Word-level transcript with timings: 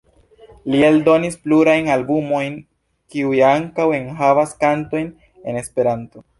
Li 0.75 0.79
eldonis 0.87 1.37
plurajn 1.43 1.89
albumojn 1.97 2.57
kiuj 3.15 3.35
ankaŭ 3.53 3.87
enhavas 4.01 4.59
kantojn 4.67 5.15
en 5.51 5.65
Esperanto. 5.65 6.29